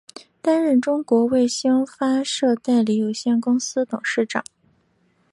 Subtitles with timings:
[0.41, 4.43] 担任中国卫星发射代理有限公司董事长。